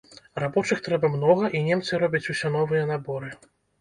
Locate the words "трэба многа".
0.87-1.51